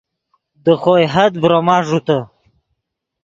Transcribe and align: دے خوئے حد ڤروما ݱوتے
دے 0.63 0.73
خوئے 0.81 1.05
حد 1.13 1.31
ڤروما 1.41 1.77
ݱوتے 1.87 2.19